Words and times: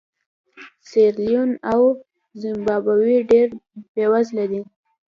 سیریلیون 0.89 1.51
او 1.71 1.81
زیمبابوې 2.41 3.17
ډېر 3.29 3.47
بېوزله 3.93 4.45
دي. 4.51 4.61